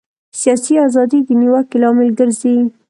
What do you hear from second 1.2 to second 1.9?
د نیوکې